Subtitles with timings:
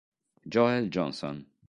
[0.49, 1.45] Joel Johnson